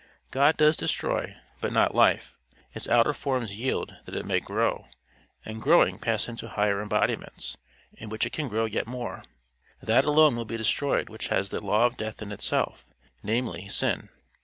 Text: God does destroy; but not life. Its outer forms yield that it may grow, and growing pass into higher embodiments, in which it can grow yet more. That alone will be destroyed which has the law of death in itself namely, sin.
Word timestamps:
God 0.31 0.57
does 0.57 0.77
destroy; 0.77 1.37
but 1.59 1.71
not 1.71 1.93
life. 1.93 2.35
Its 2.73 2.87
outer 2.87 3.13
forms 3.13 3.53
yield 3.55 3.97
that 4.05 4.15
it 4.15 4.25
may 4.25 4.39
grow, 4.39 4.87
and 5.45 5.61
growing 5.61 5.99
pass 5.99 6.27
into 6.27 6.47
higher 6.49 6.81
embodiments, 6.81 7.55
in 7.93 8.09
which 8.09 8.25
it 8.25 8.33
can 8.33 8.47
grow 8.49 8.65
yet 8.65 8.87
more. 8.87 9.23
That 9.79 10.03
alone 10.03 10.35
will 10.35 10.43
be 10.45 10.57
destroyed 10.57 11.07
which 11.07 11.27
has 11.27 11.49
the 11.49 11.63
law 11.63 11.85
of 11.85 11.97
death 11.97 12.19
in 12.19 12.31
itself 12.31 12.83
namely, 13.21 13.69
sin. 13.69 14.09